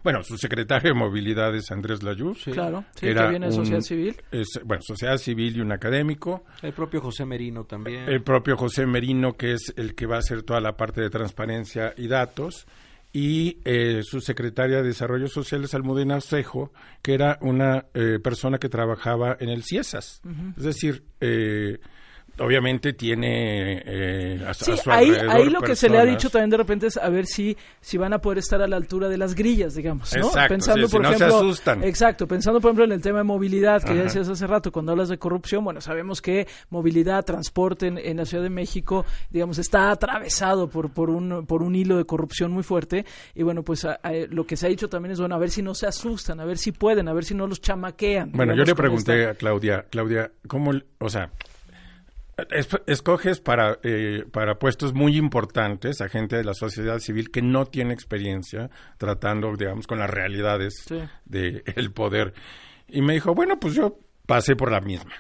bueno, 0.05 0.23
su 0.23 0.37
secretario 0.37 0.93
de 0.93 0.99
movilidad 0.99 1.55
es 1.57 1.71
Andrés 1.71 2.03
Layuz. 2.03 2.45
Claro, 2.45 2.85
sí, 2.95 3.07
que 3.07 3.29
viene 3.29 3.47
de 3.47 3.53
sociedad 3.53 3.81
civil. 3.81 4.17
bueno, 4.65 4.83
sociedad 4.83 5.17
civil 5.17 5.57
y 5.57 5.61
un 5.61 5.73
académico. 5.73 6.45
El 6.61 6.75
propio 6.75 7.01
José 7.01 7.25
Merino 7.25 7.65
también. 7.65 8.07
El 8.07 8.23
propio 8.23 8.59
José 8.59 8.85
Merino, 8.85 9.33
que 9.33 9.53
es 9.53 9.73
el 9.77 9.95
que 9.95 10.05
va 10.05 10.17
a 10.17 10.19
hacer 10.19 10.43
toda 10.43 10.61
la 10.61 10.77
parte 10.77 11.01
de 11.01 11.09
transparencia 11.09 11.95
y 11.97 12.07
datos. 12.07 12.67
Y 13.15 13.61
eh, 13.65 14.01
su 14.03 14.21
secretaria 14.21 14.79
de 14.79 14.89
Desarrollo 14.89 15.29
Social 15.29 15.65
es 15.65 15.73
Almudena 15.73 16.21
Cejo, 16.21 16.71
que 17.01 17.15
era 17.15 17.39
una 17.41 17.87
eh, 17.95 18.19
persona 18.23 18.59
que 18.59 18.69
trabajaba 18.69 19.39
en 19.41 19.49
el 19.49 19.63
CIESAS. 19.63 20.21
Es 20.59 20.65
decir, 20.65 21.05
eh, 21.21 21.79
obviamente 22.39 22.93
tiene 22.93 23.83
eh, 23.85 24.45
a, 24.47 24.55
sí, 24.55 24.73
ahí, 24.87 25.11
ahí 25.29 25.49
lo 25.49 25.61
que 25.61 25.77
se 25.77 25.89
le 25.89 25.99
ha 25.99 26.05
dicho 26.05 26.31
también 26.31 26.51
de 26.51 26.57
repente 26.57 26.87
es 26.89 26.97
a 26.97 27.09
ver 27.09 27.27
si 27.27 27.57
si 27.81 27.97
van 27.97 28.13
a 28.13 28.19
poder 28.19 28.39
estar 28.39 28.61
a 28.61 28.67
la 28.67 28.77
altura 28.77 29.09
de 29.09 29.17
las 29.19 29.35
grillas 29.35 29.75
digamos 29.75 30.13
¿no? 30.17 30.27
Exacto, 30.27 30.49
pensando 30.49 30.89
por 30.89 30.91
si 30.91 30.97
ejemplo 30.97 31.27
no 31.27 31.33
se 31.33 31.37
asustan. 31.37 31.85
exacto 31.85 32.27
pensando 32.27 32.61
por 32.61 32.71
ejemplo 32.71 32.85
en 32.85 32.93
el 32.93 33.03
tema 33.03 33.19
de 33.19 33.25
movilidad 33.25 33.83
que 33.83 33.95
ya 33.95 34.03
decías 34.03 34.29
hace 34.29 34.47
rato 34.47 34.73
cuando 34.73 34.93
hablas 34.93 35.09
de 35.09 35.19
corrupción 35.19 35.63
bueno 35.65 35.81
sabemos 35.81 36.21
que 36.21 36.49
movilidad 36.71 37.25
transporte 37.25 37.87
en, 37.87 37.99
en, 37.99 38.17
la 38.17 38.25
Ciudad 38.25 38.43
de 38.43 38.51
México 38.51 39.05
digamos 39.31 39.59
está 39.59 39.91
atravesado 39.91 40.69
por 40.69 40.91
por 40.93 41.11
un 41.11 41.47
por 41.47 41.63
un 41.63 41.77
hilo 41.77 41.97
de 41.97 42.05
corrupción 42.05 42.51
muy 42.51 42.63
fuerte 42.63 43.05
y 43.35 43.43
bueno 43.43 43.63
pues 43.63 43.85
a, 43.85 44.01
a, 44.03 44.13
lo 44.29 44.45
que 44.45 44.57
se 44.57 44.67
ha 44.67 44.69
dicho 44.69 44.89
también 44.89 45.13
es 45.13 45.21
bueno 45.21 45.37
a 45.37 45.39
ver 45.39 45.51
si 45.51 45.63
no 45.63 45.75
se 45.75 45.87
asustan 45.87 46.41
a 46.41 46.45
ver 46.45 46.59
si 46.59 46.73
pueden 46.73 47.09
a 47.09 47.13
ver 47.13 47.25
si 47.25 47.35
no 47.35 47.47
los 47.47 47.61
chamaquean 47.61 48.33
bueno 48.33 48.55
yo 48.55 48.65
le 48.65 48.75
pregunté 48.75 49.21
esta... 49.21 49.33
a 49.33 49.35
Claudia 49.35 49.87
Claudia 49.89 50.31
cómo 50.49 50.73
o 50.99 51.09
sea 51.09 51.31
escoges 52.87 53.41
para, 53.41 53.79
eh, 53.83 54.25
para 54.33 54.59
puestos 54.59 54.93
muy 54.95 55.17
importantes 55.17 56.01
a 56.01 56.09
gente 56.09 56.37
de 56.37 56.45
la 56.45 56.55
sociedad 56.55 56.99
civil 56.99 57.31
que 57.31 57.43
no 57.43 57.67
tiene 57.67 57.95
experiencia 57.95 58.71
tratando, 58.99 59.55
digamos, 59.57 59.87
con 59.87 59.99
las 59.99 60.11
realidades 60.11 60.75
Sí. 60.87 61.01
del 61.25 61.93
poder. 61.93 62.35
Y 62.89 63.03
me 63.03 63.15
dijo, 63.15 63.35
bueno, 63.35 63.59
pues 63.61 63.75
yo 63.75 63.99
pasé 64.27 64.57
por 64.57 64.71
la 64.71 64.81
misma. 64.81 65.15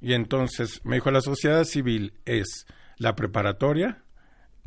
Y 0.00 0.12
entonces 0.14 0.80
me 0.84 0.96
dijo, 0.96 1.10
la 1.10 1.20
sociedad 1.20 1.64
civil 1.64 2.12
es 2.24 2.66
la 2.98 3.14
preparatoria 3.14 4.02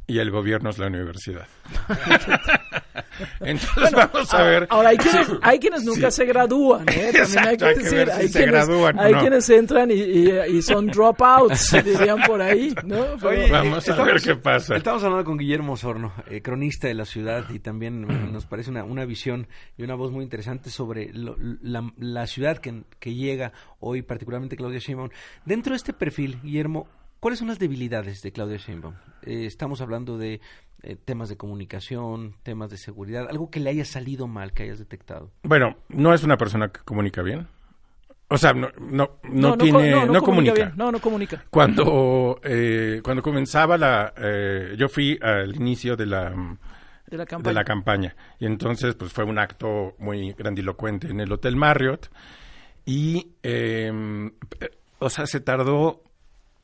y 0.08 0.20
el 0.20 0.32
gobierno 0.32 0.70
es 0.70 0.78
la 0.80 0.88
universidad. 0.88 1.48
Entonces 3.40 3.92
vamos 3.92 4.34
a 4.34 4.44
ver. 4.44 4.68
Ahora, 4.70 4.90
hay 4.90 4.98
quienes, 4.98 5.28
hay 5.42 5.60
quienes 5.60 5.84
nunca 5.84 6.12
Sí. 6.12 6.18
se 6.18 6.26
gradúan, 6.26 6.86
¿eh? 6.90 7.12
También 7.14 7.48
hay 7.48 7.58
que 7.58 7.66
hay 7.66 7.74
que 7.76 7.84
decir, 7.84 7.98
ver 7.98 8.08
si 8.10 8.14
hay 8.22 8.28
se 8.28 8.40
quienes, 8.40 8.56
gradúan 8.68 9.00
o 9.00 9.02
hay 9.02 9.14
no. 9.14 9.20
quienes 9.20 9.50
entran 9.50 9.92
y, 9.92 9.94
y- 9.96 10.32
y 10.58 10.62
son 10.62 10.88
dropouts, 10.88 11.72
dirían 11.86 12.22
por 12.26 12.42
ahí, 12.42 12.74
¿no? 12.86 13.06
Pero- 13.20 13.30
Oye, 13.30 13.52
Vamos 13.52 13.88
eh, 13.88 13.92
a 13.92 14.04
ver 14.04 14.22
qué 14.22 14.36
pasa. 14.36 14.76
Estamos 14.76 15.04
hablando 15.04 15.26
con 15.26 15.38
Guillermo 15.38 15.74
Osorno, 15.74 16.14
eh, 16.30 16.42
cronista 16.42 16.88
de 16.88 16.94
la 16.94 17.06
ciudad, 17.06 17.46
y 17.50 17.60
también 17.60 18.04
eh, 18.10 18.30
nos 18.32 18.46
parece 18.46 18.70
una, 18.72 18.84
una 18.84 19.06
visión 19.06 19.48
y 19.78 19.84
una 19.84 19.96
voz 19.96 20.12
muy 20.12 20.24
interesante 20.24 20.70
sobre 20.70 21.12
lo- 21.14 21.36
la, 21.62 21.92
la 21.98 22.28
ciudad 22.28 22.58
que, 22.58 22.84
que 23.00 23.14
llega 23.14 23.52
hoy, 23.80 24.02
particularmente 24.02 24.56
Claudia 24.56 24.80
Sheinbaum. 24.80 25.10
Dentro 25.46 25.72
de 25.74 25.78
este 25.78 25.94
perfil, 25.94 26.40
Guillermo, 26.42 26.88
¿cuáles 27.20 27.40
son 27.40 27.48
las 27.48 27.60
debilidades 27.60 28.22
de 28.22 28.32
Claudia 28.32 28.58
Sheinbaum? 28.58 28.96
Eh, 29.24 29.46
estamos 29.46 29.82
hablando 29.82 30.18
de 30.18 30.42
eh, 30.84 30.96
temas 30.96 31.30
de 31.30 31.38
comunicación, 31.38 32.36
temas 32.44 32.70
de 32.70 32.78
seguridad, 32.78 33.28
algo 33.30 33.50
que 33.50 33.60
le 33.60 33.70
haya 33.70 33.86
salido 33.86 34.28
mal, 34.28 34.54
que 34.54 34.64
hayas 34.64 34.80
detectado. 34.80 35.32
Bueno, 35.44 35.78
no 35.90 36.14
es 36.14 36.24
una 36.24 36.38
persona 36.38 36.70
que 36.70 36.82
comunica 36.82 37.22
bien. 37.22 37.48
O 38.30 38.38
sea, 38.38 38.52
no, 38.54 38.68
no, 38.80 39.20
no, 39.24 39.58
tiene, 39.58 39.92
no, 39.92 40.22
comunica. 40.22 40.22
comunica. 40.22 40.54
bien. 40.54 40.74
No, 40.76 40.92
no 40.92 41.00
comunica. 41.00 41.46
Cuando, 41.50 42.40
eh, 42.44 43.00
cuando 43.02 43.24
comenzaba 43.24 43.78
la, 43.78 44.14
eh, 44.18 44.76
yo 44.78 44.90
fui 44.90 45.18
al 45.22 45.56
inicio 45.56 45.96
de 45.96 46.06
la, 46.08 46.30
De 47.08 47.16
la 47.18 47.24
de 47.24 47.28
campaña. 47.28 47.54
la 47.54 47.64
campaña 47.64 48.16
y 48.38 48.46
entonces 48.46 48.96
pues 48.96 49.14
fue 49.14 49.24
un 49.24 49.40
acto 49.40 49.96
muy 49.98 50.34
grandilocuente 50.34 51.08
en 51.08 51.22
el 51.22 51.32
Hotel 51.32 51.56
Marriott 51.56 52.10
y, 52.86 53.32
eh, 53.44 54.30
o 55.00 55.10
sea, 55.10 55.26
se 55.26 55.40
tardó 55.40 56.04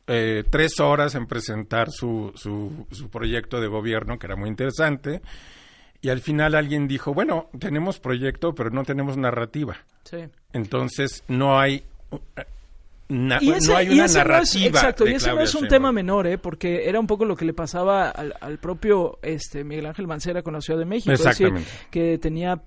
eh, 0.07 0.43
tres 0.49 0.79
horas 0.79 1.15
en 1.15 1.25
presentar 1.27 1.89
su, 1.91 2.31
su, 2.35 2.85
su 2.91 3.09
proyecto 3.09 3.61
de 3.61 3.67
gobierno, 3.67 4.19
que 4.19 4.27
era 4.27 4.35
muy 4.35 4.49
interesante, 4.49 5.21
y 6.01 6.09
al 6.09 6.19
final 6.19 6.55
alguien 6.55 6.87
dijo, 6.87 7.13
bueno, 7.13 7.49
tenemos 7.59 7.99
proyecto, 7.99 8.53
pero 8.53 8.69
no 8.69 8.83
tenemos 8.83 9.15
narrativa. 9.17 9.77
Sí. 10.03 10.17
Entonces 10.51 11.23
no 11.29 11.57
hay 11.59 11.83
na- 13.07 13.37
Y 13.41 13.51
ese, 13.51 13.71
no 13.71 13.77
hay 13.77 13.85
y 13.87 13.89
una 13.91 13.97
no 13.99 14.05
es, 14.05 14.15
narrativa. 14.15 14.65
exacto, 14.67 15.07
y 15.07 15.13
ese 15.13 15.29
no 15.33 15.39
es 15.41 15.53
un 15.55 15.61
Sheinbaum. 15.61 15.69
tema 15.69 15.91
menor, 15.91 16.27
¿eh? 16.27 16.37
porque 16.37 16.89
era 16.89 16.99
un 16.99 17.07
poco 17.07 17.23
lo 17.25 17.35
que 17.35 17.45
le 17.45 17.53
pasaba 17.53 18.09
al, 18.09 18.33
al 18.41 18.57
propio 18.57 19.19
este 19.21 19.63
Miguel 19.63 19.85
Ángel 19.85 20.07
Mancera 20.07 20.41
con 20.41 20.53
la 20.53 20.61
Ciudad 20.61 20.79
de 20.79 20.85
México. 20.85 21.13
Es 21.13 21.23
decir, 21.23 21.47
Exactamente. 21.47 21.71
que 21.91 22.17
tenía 22.17 22.61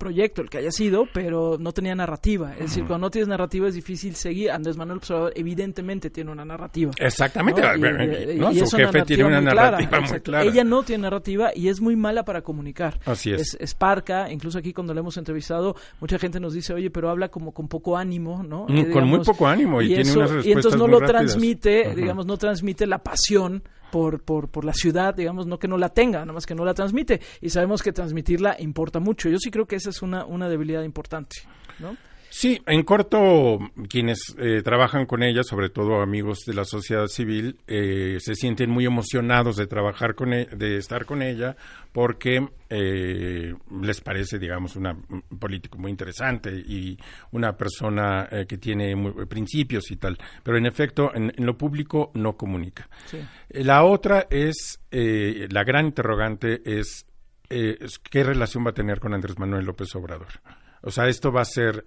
proyecto, 0.00 0.42
el 0.42 0.50
que 0.50 0.58
haya 0.58 0.72
sido, 0.72 1.06
pero 1.12 1.56
no 1.60 1.70
tenía 1.72 1.94
narrativa. 1.94 2.54
Es 2.54 2.60
decir, 2.70 2.84
cuando 2.86 3.06
no 3.06 3.10
tienes 3.10 3.28
narrativa 3.28 3.68
es 3.68 3.74
difícil 3.74 4.16
seguir. 4.16 4.50
Andrés 4.50 4.76
Manuel 4.76 4.98
Obrador 4.98 5.32
evidentemente 5.36 6.10
tiene 6.10 6.32
una 6.32 6.44
narrativa. 6.44 6.90
Exactamente. 6.98 7.60
¿no? 7.60 7.76
Y- 7.76 7.84
eh, 7.84 8.32
y- 8.34 8.38
¿no? 8.40 8.50
y 8.50 8.66
Su 8.66 8.76
jefe 8.76 9.02
tiene 9.02 9.24
una 9.26 9.36
muy 9.40 9.44
narrativa 9.54 9.88
clara, 9.90 10.06
muy 10.10 10.20
clara. 10.20 10.44
Ella 10.44 10.64
no 10.64 10.82
tiene 10.82 11.02
narrativa 11.02 11.50
y 11.54 11.68
es 11.68 11.80
muy 11.80 11.94
mala 11.94 12.24
para 12.24 12.42
comunicar. 12.42 12.98
Así 13.04 13.30
es. 13.32 13.56
Es, 13.60 13.74
parca, 13.74 14.30
incluso 14.32 14.58
aquí 14.58 14.72
cuando 14.72 14.94
le 14.94 15.00
hemos 15.00 15.16
entrevistado, 15.18 15.76
mucha 16.00 16.18
gente 16.18 16.40
nos 16.40 16.54
dice, 16.54 16.72
oye, 16.74 16.90
pero 16.90 17.10
habla 17.10 17.28
como 17.28 17.52
con 17.52 17.68
poco 17.68 17.96
ánimo, 17.96 18.42
¿no? 18.42 18.66
Mm, 18.68 18.78
Eh, 18.78 18.90
con 18.90 19.06
muy 19.06 19.20
poco 19.20 19.46
ánimo 19.46 19.82
y 19.82 19.88
tiene 19.88 20.02
eso- 20.02 20.18
unas 20.18 20.30
Y 20.30 20.34
respuestas 20.34 20.56
entonces 20.56 20.78
no 20.78 20.84
muy 20.86 20.92
lo 20.92 21.00
rápidas. 21.00 21.22
transmite, 21.26 21.94
digamos, 21.94 22.26
no 22.26 22.36
transmite 22.38 22.86
la 22.86 22.98
pasión 22.98 23.62
por, 23.90 24.22
por, 24.22 24.48
por 24.48 24.64
la 24.64 24.72
ciudad, 24.72 25.14
digamos, 25.16 25.48
no 25.48 25.58
que 25.58 25.66
no 25.66 25.76
la 25.76 25.88
tenga, 25.88 26.20
nada 26.20 26.32
más 26.32 26.46
que 26.46 26.54
no 26.54 26.64
la 26.64 26.74
transmite. 26.74 27.20
Y 27.40 27.50
sabemos 27.50 27.82
que 27.82 27.92
transmitirla 27.92 28.54
importa 28.60 29.00
mucho. 29.00 29.28
Yo 29.28 29.38
sí 29.40 29.50
creo 29.50 29.66
que 29.66 29.74
esa 29.74 29.89
es 29.90 30.02
una, 30.02 30.24
una 30.24 30.48
debilidad 30.48 30.82
importante, 30.82 31.36
¿no? 31.78 31.96
Sí, 32.32 32.60
en 32.68 32.84
corto, 32.84 33.58
quienes 33.88 34.36
eh, 34.38 34.62
trabajan 34.62 35.04
con 35.04 35.24
ella, 35.24 35.42
sobre 35.42 35.68
todo 35.68 36.00
amigos 36.00 36.44
de 36.46 36.54
la 36.54 36.64
sociedad 36.64 37.08
civil, 37.08 37.58
eh, 37.66 38.18
se 38.20 38.36
sienten 38.36 38.70
muy 38.70 38.86
emocionados 38.86 39.56
de 39.56 39.66
trabajar 39.66 40.14
con 40.14 40.32
e- 40.32 40.46
de 40.46 40.76
estar 40.76 41.06
con 41.06 41.22
ella, 41.22 41.56
porque 41.90 42.48
eh, 42.68 43.52
les 43.82 44.00
parece, 44.00 44.38
digamos, 44.38 44.76
una 44.76 44.92
un 45.08 45.22
político 45.40 45.76
muy 45.76 45.90
interesante 45.90 46.52
y 46.54 46.96
una 47.32 47.56
persona 47.56 48.28
eh, 48.30 48.46
que 48.46 48.58
tiene 48.58 48.94
muy- 48.94 49.26
principios 49.26 49.90
y 49.90 49.96
tal. 49.96 50.16
Pero 50.44 50.56
en 50.56 50.66
efecto, 50.66 51.10
en, 51.12 51.32
en 51.36 51.44
lo 51.44 51.58
público 51.58 52.12
no 52.14 52.36
comunica. 52.36 52.88
Sí. 53.06 53.18
La 53.50 53.82
otra 53.82 54.28
es, 54.30 54.80
eh, 54.92 55.48
la 55.50 55.64
gran 55.64 55.86
interrogante 55.86 56.60
es, 56.64 57.06
eh, 57.50 57.78
qué 58.10 58.24
relación 58.24 58.64
va 58.64 58.70
a 58.70 58.74
tener 58.74 59.00
con 59.00 59.12
Andrés 59.12 59.38
Manuel 59.38 59.66
López 59.66 59.94
Obrador. 59.96 60.40
O 60.82 60.90
sea, 60.90 61.08
esto 61.08 61.32
va 61.32 61.42
a 61.42 61.46
ser 61.46 61.84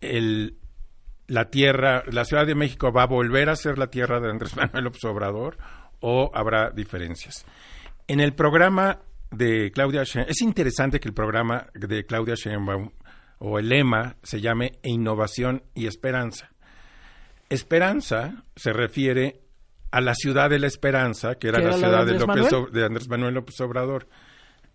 el, 0.00 0.58
la 1.26 1.50
tierra, 1.50 2.02
la 2.10 2.24
Ciudad 2.24 2.46
de 2.46 2.54
México 2.54 2.92
va 2.92 3.02
a 3.02 3.06
volver 3.06 3.48
a 3.48 3.56
ser 3.56 3.78
la 3.78 3.88
tierra 3.88 4.20
de 4.20 4.30
Andrés 4.30 4.56
Manuel 4.56 4.84
López 4.84 5.04
Obrador 5.04 5.58
o 6.00 6.30
habrá 6.34 6.70
diferencias. 6.70 7.44
En 8.08 8.20
el 8.20 8.34
programa 8.34 9.00
de 9.30 9.70
Claudia 9.72 10.04
Sheinbaum, 10.04 10.30
es 10.30 10.40
interesante 10.40 11.00
que 11.00 11.08
el 11.08 11.14
programa 11.14 11.66
de 11.74 12.06
Claudia 12.06 12.34
Sheinbaum 12.34 12.90
o 13.38 13.58
el 13.58 13.68
lema 13.68 14.16
se 14.22 14.40
llame 14.40 14.78
Innovación 14.82 15.62
y 15.74 15.86
Esperanza. 15.86 16.50
Esperanza 17.48 18.44
se 18.54 18.72
refiere 18.72 19.40
a 19.90 20.00
la 20.00 20.14
ciudad 20.14 20.50
de 20.50 20.58
la 20.58 20.66
esperanza, 20.66 21.36
que 21.36 21.48
era 21.48 21.58
¿Que 21.58 21.64
la 21.64 21.76
era 21.76 21.88
la 21.88 22.04
de 22.04 22.18
ciudad 22.18 22.36
López, 22.36 22.72
de 22.72 22.84
Andrés 22.84 23.08
Manuel 23.08 23.34
López 23.34 23.60
Obrador. 23.60 24.08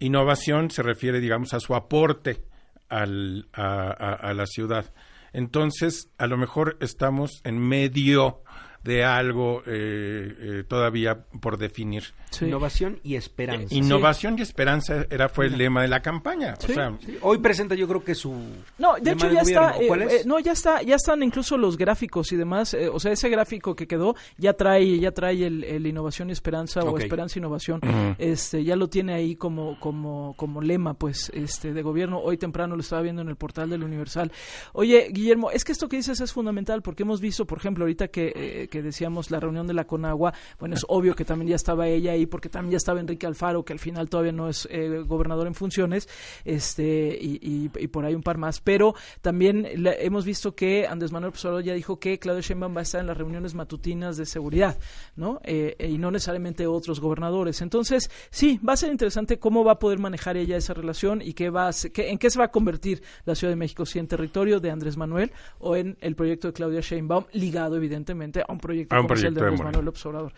Innovación 0.02 0.70
se 0.72 0.84
refiere, 0.84 1.20
digamos, 1.20 1.54
a 1.54 1.60
su 1.60 1.76
aporte 1.76 2.42
al- 2.90 3.48
a, 3.54 3.90
a- 3.92 4.34
la 4.34 4.46
ciudad. 4.46 4.94
Entonces, 5.32 6.10
a 6.18 6.28
lo 6.28 6.38
mejor 6.38 6.78
estamos 6.82 7.40
en 7.46 7.58
medio 7.60 8.42
de 8.84 9.06
algo 9.06 9.62
eh, 9.66 10.36
eh, 10.40 10.64
todavía 10.68 11.24
por 11.42 11.58
definir. 11.58 12.04
Sí. 12.32 12.46
Innovación 12.46 13.00
y 13.04 13.16
esperanza. 13.16 13.76
Innovación 13.76 14.40
y 14.40 14.42
esperanza 14.42 15.06
era 15.10 15.30
fue 15.30 15.46
el 15.48 15.58
lema 15.58 15.82
de 15.82 15.88
la 15.90 16.02
campaña. 16.02 16.56
O 16.58 16.66
Sí, 16.66 16.74
sea, 16.74 16.98
Sí, 17.06 17.18
Hoy 17.22 17.38
presenta 17.40 17.76
yo 17.76 17.88
creo 17.88 18.04
que 18.04 18.16
su... 18.16 18.32
No, 18.80 18.96
de 18.96 19.02
lema 19.02 19.12
hecho 19.12 19.32
ya 19.32 19.42
está, 19.42 19.76
¿O 19.78 19.88
¿Cuál 19.88 20.02
eh, 20.02 20.06
es? 20.06 20.14
eh, 20.14 20.24
no, 20.26 20.40
ya 20.40 20.54
está, 20.54 20.82
ya 20.82 20.96
están 20.96 21.22
incluso 21.24 21.58
los 21.58 21.78
gráficos 21.78 22.32
y 22.32 22.38
demás, 22.38 22.74
eh, 22.74 22.88
o 22.88 23.00
sea, 23.00 23.12
ese 23.12 23.30
gráfico 23.30 23.76
que 23.76 23.86
quedó 23.88 24.16
ya 24.38 24.54
trae, 24.54 24.98
ya 25.00 25.12
trae 25.12 25.46
el, 25.46 25.64
el 25.64 25.86
innovación 25.86 26.30
y 26.30 26.32
esperanza 26.32 26.82
o 26.82 26.98
esperanza 26.98 27.38
e 27.38 27.40
innovación, 27.40 27.82
este, 28.18 28.64
ya 28.64 28.76
lo 28.76 28.88
tiene 28.88 29.14
ahí 29.14 29.36
como, 29.36 29.80
como, 29.80 30.34
como 30.38 30.62
lema, 30.62 30.94
pues, 30.94 31.30
este, 31.36 31.74
de 31.74 31.82
gobierno. 31.82 32.20
Hoy 32.20 32.38
temprano 32.38 32.76
lo 32.76 32.82
estaba 32.82 33.02
viendo 33.02 33.22
en 33.22 33.30
el 33.30 33.36
portal 33.36 33.70
del 33.70 33.84
Universal. 33.84 34.32
Oye, 34.74 35.10
Guillermo, 35.12 35.52
es 35.52 35.64
que 35.66 35.72
esto 35.74 35.90
que 35.90 35.98
dices 35.98 36.22
es 36.22 36.32
fundamental 36.32 36.82
porque 36.82 37.04
hemos 37.04 37.20
visto, 37.20 37.46
por 37.46 37.58
ejemplo, 37.58 37.84
ahorita 37.84 38.08
que, 38.08 38.32
eh, 38.36 38.68
que 38.70 38.82
decíamos 38.82 39.32
la 39.32 39.40
reunión 39.40 39.68
de 39.68 39.74
la 39.74 39.86
Conagua, 39.86 40.34
bueno, 40.60 40.76
es 40.76 40.86
obvio 40.88 41.16
que 41.16 41.26
también 41.26 41.50
ya 41.50 41.56
estaba 41.56 41.88
ella 41.88 42.12
ahí 42.14 42.21
ahí 42.22 42.26
porque 42.28 42.50
también 42.50 42.72
ya 42.72 42.78
estaba 42.78 43.00
Enrique 43.00 43.26
Alfaro, 43.28 43.64
que 43.66 43.74
al 43.74 43.80
final 43.80 44.10
todavía 44.10 44.32
no 44.32 44.48
es 44.48 44.68
eh, 44.72 45.04
gobernador 45.06 45.48
en 45.48 45.56
funciones, 45.56 46.08
este 46.46 47.18
y, 47.20 47.40
y- 47.42 47.72
y 47.84 47.88
por 47.88 48.06
ahí 48.06 48.16
un 48.16 48.24
par 48.24 48.38
más. 48.38 48.60
Pero 48.62 48.94
también 49.22 49.68
hemos 50.00 50.26
visto 50.26 50.56
que 50.56 50.88
Andrés 50.88 51.12
Manuel 51.12 51.34
Obrador 51.38 51.64
ya 51.64 51.74
dijo 51.74 52.00
que 52.00 52.20
Claudia 52.20 52.42
Sheinbaum 52.42 52.76
va 52.76 52.80
a 52.80 52.84
estar 52.84 53.02
en 53.02 53.08
las 53.08 53.18
reuniones 53.18 53.54
matutinas 53.56 54.18
de 54.18 54.26
seguridad, 54.26 54.78
¿no? 55.16 55.40
Eh, 55.44 55.76
y 55.80 55.98
no 55.98 56.12
necesariamente 56.12 56.68
otros 56.68 57.00
gobernadores. 57.00 57.62
Entonces, 57.62 58.10
sí, 58.30 58.60
va 58.68 58.74
a 58.74 58.78
ser 58.78 58.92
interesante 58.92 59.40
cómo 59.40 59.64
va 59.64 59.74
a 59.74 59.80
poder 59.80 60.00
manejar 60.00 60.38
ella 60.38 60.58
esa 60.58 60.74
relación 60.74 61.22
y 61.22 61.34
qué 61.34 61.50
va 61.50 61.68
a 61.68 61.72
qué- 61.94 62.10
en 62.10 62.18
qué 62.18 62.30
se 62.30 62.40
va 62.40 62.46
a 62.46 62.52
convertir 62.52 63.02
la 63.26 63.36
Ciudad 63.36 63.52
de 63.52 63.56
México, 63.58 63.86
si 63.86 64.00
en 64.00 64.08
territorio 64.08 64.60
de 64.60 64.70
Andrés 64.72 64.98
Manuel 64.98 65.32
o 65.60 65.76
en 65.76 65.98
el 66.02 66.16
proyecto 66.16 66.48
de 66.48 66.54
Claudia 66.54 66.82
Sheinbaum, 66.82 67.26
ligado 67.34 67.76
evidentemente 67.78 68.42
a 68.48 68.52
un 68.52 68.60
proyecto 68.60 68.96
A 68.96 69.00
un 69.00 69.06
de 69.06 69.08
proyecto 69.08 69.40
de 69.40 69.48
Andrés. 69.48 69.64
Manuel 69.64 69.88
Obrador. 69.88 70.34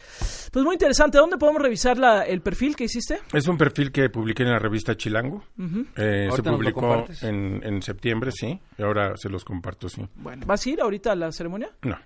Pues 0.52 0.66
muy 0.66 0.76
interesante. 0.76 1.18
¿Dónde 1.18 1.38
podemos 1.38 1.62
revisar 1.62 1.73
la, 1.98 2.24
el 2.24 2.42
perfil 2.42 2.76
que 2.76 2.86
hiciste? 2.86 3.20
Es 3.34 3.48
un 3.48 3.58
perfil 3.58 3.92
que 3.92 4.10
publiqué 4.10 4.44
en 4.44 4.50
la 4.52 4.60
revista 4.60 4.96
Chilango. 4.96 5.44
Eh, 5.96 6.30
se 6.36 6.44
publicó 6.44 7.06
en, 7.22 7.62
en 7.64 7.82
septiembre, 7.82 8.32
sí. 8.32 8.60
Y 8.78 8.82
ahora 8.84 9.16
se 9.18 9.30
los 9.30 9.44
comparto, 9.46 9.90
sí. 9.90 10.08
Bueno, 10.16 10.46
¿vas 10.46 10.66
a 10.66 10.70
ir 10.70 10.82
ahorita 10.82 11.12
a 11.12 11.16
la 11.16 11.32
ceremonia? 11.32 11.70
No. 11.82 11.98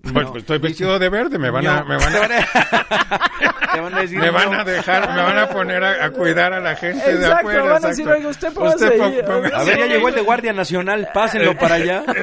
Bueno, 0.00 0.30
pues 0.30 0.42
estoy 0.44 0.58
vestido 0.58 0.96
de 0.96 1.08
verde, 1.08 1.40
me 1.40 1.50
van 1.50 1.66
a, 1.66 1.80
No. 1.80 1.86
me 1.86 1.96
van 1.96 2.14
a, 2.14 2.28
Te 3.74 3.80
van 3.80 3.94
a 3.94 4.00
decir 4.00 4.16
me 4.18 4.30
van 4.30 4.52
no. 4.52 4.60
a 4.60 4.64
dejar, 4.64 5.08
me 5.12 5.20
van 5.22 5.38
a 5.38 5.48
poner 5.48 5.82
a, 5.82 6.04
a 6.04 6.10
cuidar 6.12 6.52
a 6.52 6.60
la 6.60 6.76
gente 6.76 7.16
de 7.18 7.26
afuera. 7.26 7.64
van 7.64 7.84
a 7.84 7.88
decir, 7.88 8.04
exacto. 8.06 8.12
"Oiga, 8.18 8.28
usted 8.30 8.52
póngase 8.52 8.90
po- 8.92 9.04
ahí". 9.04 9.20
póngase 9.26 9.54
A 9.56 9.64
ver, 9.64 9.78
ya 9.80 9.86
llegó 9.86 10.08
el 10.08 10.14
de 10.14 10.20
Guardia 10.20 10.52
Nacional, 10.52 11.08
pásenlo 11.12 11.56
para 11.58 11.74
allá. 11.74 12.04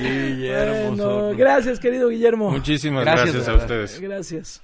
Guillermo 0.00 0.90
Bueno, 0.96 1.36
gracias, 1.36 1.80
querido 1.80 2.08
Guillermo. 2.08 2.50
Muchísimas 2.52 3.04
Gracias, 3.04 3.48
a 3.48 3.54
ustedes. 3.54 4.00
Gracias. 4.00 4.56